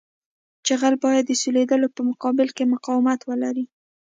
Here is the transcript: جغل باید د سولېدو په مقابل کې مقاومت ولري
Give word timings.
جغل 0.67 0.93
باید 1.03 1.23
د 1.27 1.31
سولېدو 1.41 1.87
په 1.95 2.01
مقابل 2.09 2.47
کې 2.55 2.71
مقاومت 2.73 3.19
ولري 3.29 3.65